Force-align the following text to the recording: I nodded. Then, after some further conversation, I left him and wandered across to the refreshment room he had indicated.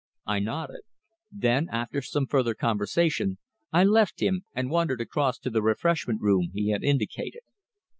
I 0.25 0.39
nodded. 0.39 0.81
Then, 1.31 1.69
after 1.69 2.01
some 2.01 2.25
further 2.25 2.55
conversation, 2.55 3.37
I 3.71 3.83
left 3.83 4.19
him 4.19 4.41
and 4.55 4.71
wandered 4.71 4.99
across 5.01 5.37
to 5.37 5.51
the 5.51 5.61
refreshment 5.61 6.21
room 6.21 6.49
he 6.55 6.71
had 6.71 6.83
indicated. 6.83 7.43